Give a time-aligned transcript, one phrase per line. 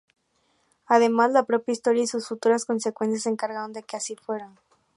[0.87, 4.51] Además, la propia historia y sus futuras consecuencias se encargaron de que así fuera.